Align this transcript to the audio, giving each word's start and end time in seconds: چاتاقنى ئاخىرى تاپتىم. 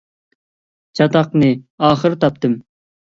چاتاقنى 0.99 1.51
ئاخىرى 1.85 2.21
تاپتىم. 2.25 2.57